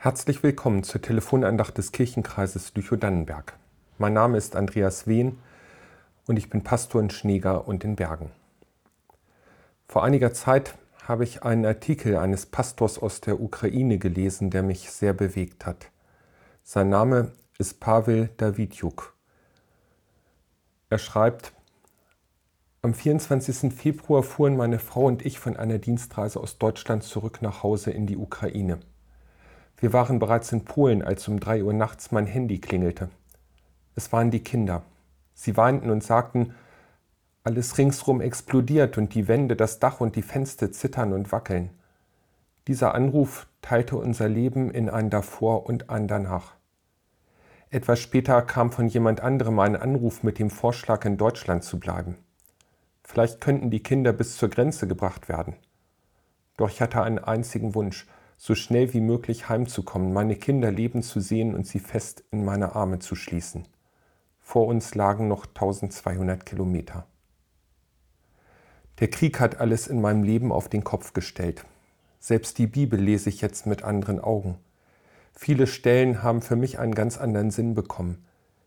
[0.00, 3.54] Herzlich willkommen zur Telefonandacht des Kirchenkreises Lüchow-Dannenberg.
[3.98, 5.40] Mein Name ist Andreas Wehn
[6.28, 8.30] und ich bin Pastor in Schneeger und in Bergen.
[9.88, 14.88] Vor einiger Zeit habe ich einen Artikel eines Pastors aus der Ukraine gelesen, der mich
[14.92, 15.90] sehr bewegt hat.
[16.62, 19.16] Sein Name ist Pavel Davidjuk.
[20.90, 21.52] Er schreibt,
[22.82, 23.74] am 24.
[23.74, 28.06] Februar fuhren meine Frau und ich von einer Dienstreise aus Deutschland zurück nach Hause in
[28.06, 28.78] die Ukraine.
[29.80, 33.10] Wir waren bereits in Polen, als um drei Uhr nachts mein Handy klingelte.
[33.94, 34.82] Es waren die Kinder.
[35.34, 36.54] Sie weinten und sagten,
[37.44, 41.70] alles ringsrum explodiert und die Wände, das Dach und die Fenster zittern und wackeln.
[42.66, 46.54] Dieser Anruf teilte unser Leben in ein davor und ein danach.
[47.70, 52.16] Etwas später kam von jemand anderem ein Anruf mit dem Vorschlag, in Deutschland zu bleiben.
[53.04, 55.54] Vielleicht könnten die Kinder bis zur Grenze gebracht werden.
[56.56, 58.06] Doch ich hatte einen einzigen Wunsch,
[58.40, 62.76] so schnell wie möglich heimzukommen, meine Kinder leben zu sehen und sie fest in meine
[62.76, 63.66] Arme zu schließen.
[64.38, 67.06] Vor uns lagen noch 1200 Kilometer.
[69.00, 71.64] Der Krieg hat alles in meinem Leben auf den Kopf gestellt.
[72.20, 74.56] Selbst die Bibel lese ich jetzt mit anderen Augen.
[75.32, 78.24] Viele Stellen haben für mich einen ganz anderen Sinn bekommen,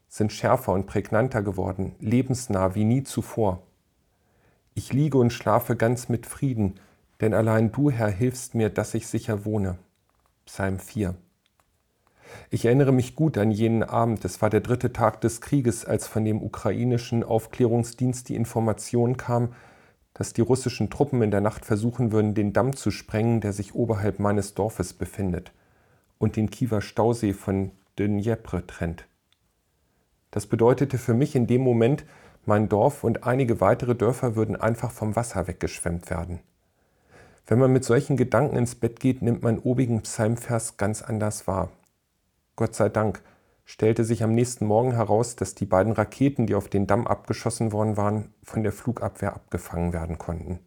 [0.08, 3.64] sind schärfer und prägnanter geworden, lebensnah wie nie zuvor.
[4.74, 6.76] Ich liege und schlafe ganz mit Frieden,
[7.22, 9.78] denn allein du, Herr, hilfst mir, dass ich sicher wohne.
[10.46, 11.16] Psalm 4.
[12.50, 16.08] Ich erinnere mich gut an jenen Abend, es war der dritte Tag des Krieges, als
[16.08, 19.54] von dem ukrainischen Aufklärungsdienst die Information kam,
[20.14, 23.76] dass die russischen Truppen in der Nacht versuchen würden, den Damm zu sprengen, der sich
[23.76, 25.52] oberhalb meines Dorfes befindet
[26.18, 29.06] und den Kiewer Stausee von Dnjepr trennt.
[30.32, 32.06] Das bedeutete für mich in dem Moment,
[32.46, 36.40] mein Dorf und einige weitere Dörfer würden einfach vom Wasser weggeschwemmt werden.
[37.47, 41.70] Wenn man mit solchen Gedanken ins Bett geht, nimmt man obigen Psalmvers ganz anders wahr.
[42.56, 43.22] Gott sei Dank
[43.66, 47.72] stellte sich am nächsten Morgen heraus, dass die beiden Raketen, die auf den Damm abgeschossen
[47.72, 50.59] worden waren, von der Flugabwehr abgefangen werden konnten.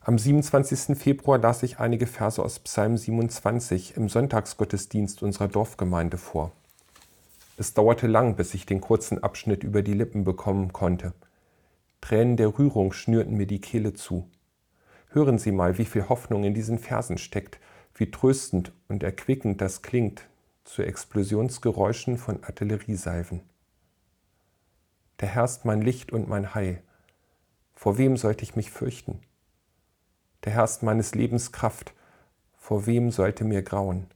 [0.00, 0.96] Am 27.
[0.96, 6.52] Februar las ich einige Verse aus Psalm 27 im Sonntagsgottesdienst unserer Dorfgemeinde vor.
[7.58, 11.12] Es dauerte lang, bis ich den kurzen Abschnitt über die Lippen bekommen konnte.
[12.00, 14.28] Tränen der Rührung schnürten mir die Kehle zu.
[15.18, 17.58] Hören Sie mal, wie viel Hoffnung in diesen Versen steckt,
[17.96, 20.28] wie tröstend und erquickend das klingt
[20.62, 23.40] zu Explosionsgeräuschen von Artilleriesalven.
[25.18, 26.84] Der Herr ist mein Licht und mein Heil.
[27.74, 29.18] Vor wem sollte ich mich fürchten?
[30.44, 31.94] Der Herr ist meines Lebens Kraft.
[32.56, 34.06] Vor wem sollte mir grauen?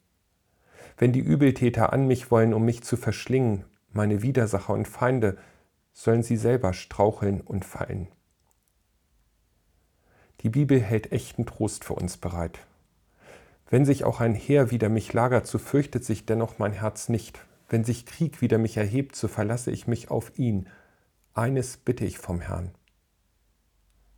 [0.98, 5.36] Wenn die Übeltäter an mich wollen, um mich zu verschlingen, meine Widersacher und Feinde,
[5.92, 8.06] sollen sie selber straucheln und fallen.
[10.42, 12.58] Die Bibel hält echten Trost für uns bereit.
[13.70, 17.40] Wenn sich auch ein Heer wider mich lagert, so fürchtet sich dennoch mein Herz nicht.
[17.68, 20.68] Wenn sich Krieg wider mich erhebt, so verlasse ich mich auf ihn.
[21.32, 22.72] Eines bitte ich vom Herrn.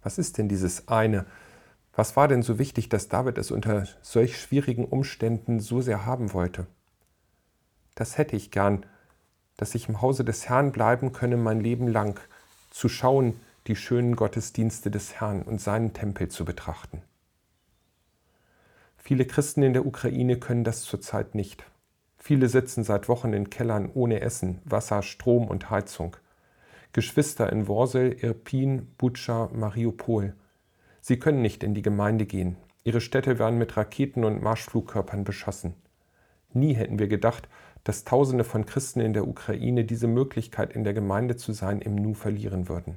[0.02, 1.26] Was ist denn dieses eine?
[1.92, 6.32] Was war denn so wichtig, dass David es unter solch schwierigen Umständen so sehr haben
[6.32, 6.66] wollte?
[7.94, 8.84] Das hätte ich gern,
[9.56, 12.18] dass ich im Hause des Herrn bleiben könne mein Leben lang,
[12.70, 17.02] zu schauen, die schönen Gottesdienste des Herrn und seinen Tempel zu betrachten.
[18.96, 21.64] Viele Christen in der Ukraine können das zurzeit nicht.
[22.18, 26.16] Viele sitzen seit Wochen in Kellern ohne Essen, Wasser, Strom und Heizung.
[26.92, 30.34] Geschwister in Worsel, Irpin, Butscha, Mariupol.
[31.00, 32.56] Sie können nicht in die Gemeinde gehen.
[32.82, 35.74] Ihre Städte werden mit Raketen und Marschflugkörpern beschossen.
[36.52, 37.48] Nie hätten wir gedacht,
[37.82, 41.94] dass Tausende von Christen in der Ukraine diese Möglichkeit in der Gemeinde zu sein im
[41.94, 42.96] Nu verlieren würden.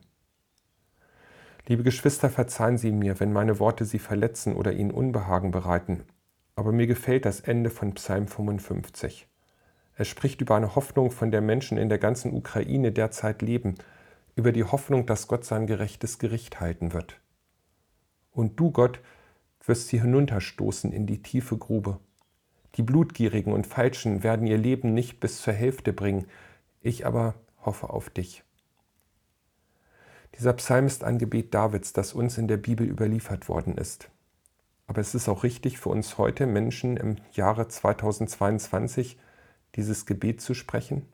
[1.70, 6.04] Liebe Geschwister, verzeihen Sie mir, wenn meine Worte Sie verletzen oder Ihnen Unbehagen bereiten,
[6.56, 9.28] aber mir gefällt das Ende von Psalm 55.
[9.96, 13.76] Er spricht über eine Hoffnung, von der Menschen in der ganzen Ukraine derzeit leben,
[14.38, 17.20] über die Hoffnung, dass Gott sein gerechtes Gericht halten wird.
[18.32, 19.02] Und du, Gott,
[19.66, 22.00] wirst sie hinunterstoßen in die tiefe Grube.
[22.76, 26.28] Die Blutgierigen und Falschen werden ihr Leben nicht bis zur Hälfte bringen,
[26.80, 27.34] ich aber
[27.66, 28.46] hoffe auf dich.
[30.36, 34.10] Dieser Psalm ist ein Gebet Davids, das uns in der Bibel überliefert worden ist.
[34.88, 39.18] Aber es ist auch richtig für uns heute Menschen im Jahre 2022
[39.76, 41.06] dieses Gebet zu sprechen.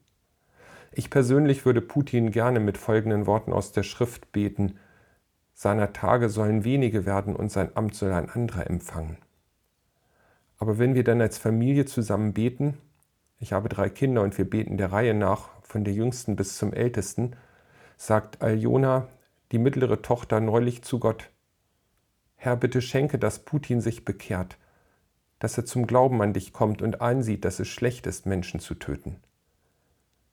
[0.92, 4.78] Ich persönlich würde Putin gerne mit folgenden Worten aus der Schrift beten.
[5.54, 9.18] Seiner Tage sollen wenige werden und sein Amt soll ein anderer empfangen.
[10.60, 12.78] Aber wenn wir dann als Familie zusammen beten,
[13.40, 16.72] ich habe drei Kinder und wir beten der Reihe nach, von der jüngsten bis zum
[16.74, 17.36] ältesten,
[18.06, 19.08] sagt Aljona,
[19.54, 21.30] die mittlere Tochter, neulich zu Gott,
[22.36, 24.58] Herr, bitte schenke, dass Putin sich bekehrt,
[25.40, 28.76] dass er zum Glauben an dich kommt und einsieht, dass es schlecht ist, Menschen zu
[28.76, 29.22] töten.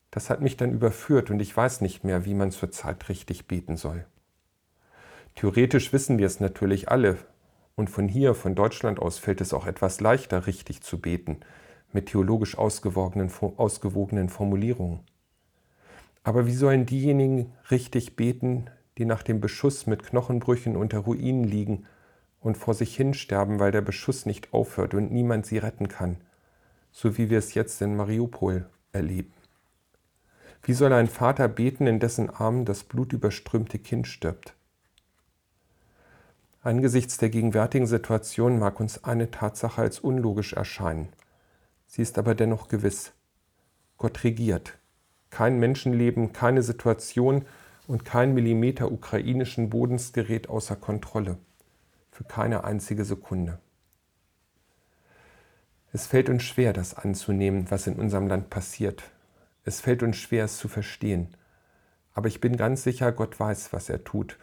[0.09, 3.77] Das hat mich dann überführt und ich weiß nicht mehr, wie man zurzeit richtig beten
[3.77, 4.05] soll.
[5.35, 7.19] Theoretisch wissen wir es natürlich alle
[7.75, 11.39] und von hier, von Deutschland aus, fällt es auch etwas leichter, richtig zu beten,
[11.93, 13.29] mit theologisch ausgewogenen
[14.27, 14.99] Formulierungen.
[16.23, 21.85] Aber wie sollen diejenigen richtig beten, die nach dem Beschuss mit Knochenbrüchen unter Ruinen liegen
[22.39, 26.17] und vor sich hinsterben, weil der Beschuss nicht aufhört und niemand sie retten kann,
[26.91, 29.33] so wie wir es jetzt in Mariupol erleben.
[30.63, 34.53] Wie soll ein Vater beten, in dessen Armen das blutüberströmte Kind stirbt?
[36.61, 41.09] Angesichts der gegenwärtigen Situation mag uns eine Tatsache als unlogisch erscheinen.
[41.87, 43.13] Sie ist aber dennoch gewiss.
[43.97, 44.77] Gott regiert.
[45.31, 47.45] Kein Menschenleben, keine Situation
[47.87, 51.37] und kein Millimeter ukrainischen Bodens gerät außer Kontrolle
[52.11, 53.59] für keine einzige Sekunde.
[55.93, 59.03] Es fällt uns schwer, das anzunehmen, was in unserem Land passiert.
[59.63, 61.35] Es fällt uns schwer, es zu verstehen.
[62.13, 64.37] Aber ich bin ganz sicher, Gott weiß, was er tut.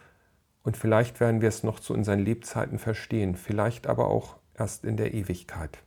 [0.63, 4.97] Und vielleicht werden wir es noch zu unseren Lebzeiten verstehen, vielleicht aber auch erst in
[4.97, 5.79] der Ewigkeit.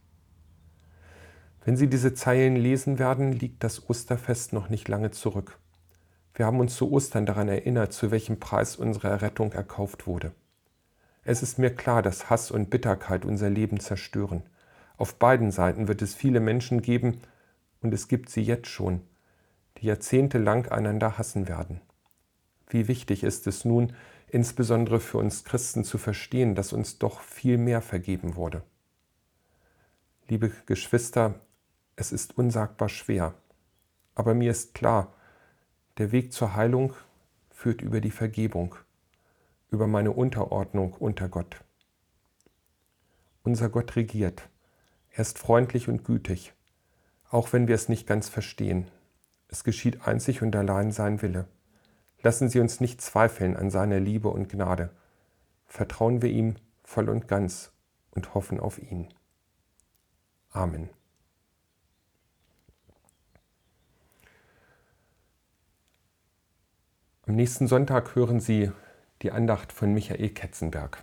[1.65, 5.59] Wenn Sie diese Zeilen lesen werden, liegt das Osterfest noch nicht lange zurück.
[6.35, 10.33] Wir haben uns zu Ostern daran erinnert, zu welchem Preis unsere Errettung erkauft wurde.
[11.25, 14.43] Es ist mir klar, dass Hass und Bitterkeit unser Leben zerstören.
[14.97, 17.21] Auf beiden Seiten wird es viele Menschen geben,
[17.81, 19.03] und es gibt sie jetzt schon,
[19.79, 21.81] die jahrzehntelang einander hassen werden.
[22.69, 23.93] Wie wichtig ist es nun,
[24.29, 28.63] insbesondere für uns Christen zu verstehen, dass uns doch viel mehr vergeben wurde.
[30.29, 31.35] Liebe Geschwister,
[32.03, 33.33] es ist unsagbar schwer,
[34.17, 35.15] aber mir ist klar,
[35.99, 36.95] der Weg zur Heilung
[37.51, 38.75] führt über die Vergebung
[39.71, 41.65] über meine Unterordnung unter Gott.
[43.45, 44.49] Unser Gott regiert.
[45.11, 46.53] Er ist freundlich und gütig,
[47.31, 48.91] auch wenn wir es nicht ganz verstehen.
[49.47, 51.47] Es geschieht einzig und allein sein Wille.
[52.21, 54.91] Lassen Sie uns nicht zweifeln an seiner Liebe und Gnade.
[55.67, 57.73] Vertrauen wir ihm voll und ganz
[58.11, 59.09] und hoffen auf ihn.
[60.51, 60.91] Amen.
[67.33, 68.71] Am nächsten Sonntag hören Sie
[69.23, 71.03] die Andacht von Michael Ketzenberg.